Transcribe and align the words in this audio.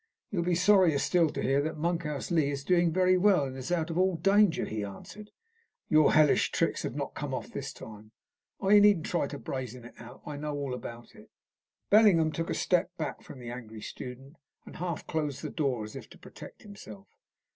"You'll 0.31 0.41
be 0.41 0.55
sorrier 0.55 0.97
still 0.97 1.29
to 1.29 1.43
hear 1.43 1.61
that 1.61 1.77
Monkhouse 1.77 2.31
Lee 2.31 2.49
is 2.49 2.63
doing 2.63 2.91
very 2.91 3.19
well, 3.19 3.45
and 3.45 3.55
is 3.55 3.71
out 3.71 3.91
of 3.91 3.99
all 3.99 4.15
danger," 4.15 4.65
he 4.65 4.83
answered. 4.83 5.29
"Your 5.89 6.13
hellish 6.13 6.49
tricks 6.51 6.81
have 6.81 6.95
not 6.95 7.13
come 7.13 7.35
off 7.35 7.51
this 7.51 7.71
time. 7.71 8.11
Oh, 8.59 8.69
you 8.69 8.81
needn't 8.81 9.05
try 9.05 9.27
to 9.27 9.37
brazen 9.37 9.85
it 9.85 9.93
out. 9.99 10.23
I 10.25 10.37
know 10.37 10.55
all 10.57 10.73
about 10.73 11.13
it." 11.13 11.29
Bellingham 11.91 12.31
took 12.31 12.49
a 12.49 12.55
step 12.55 12.89
back 12.97 13.21
from 13.21 13.37
the 13.39 13.51
angry 13.51 13.81
student, 13.81 14.37
and 14.65 14.77
half 14.77 15.05
closed 15.05 15.43
the 15.43 15.51
door 15.51 15.83
as 15.83 15.95
if 15.95 16.09
to 16.09 16.17
protect 16.17 16.63
himself. 16.63 17.07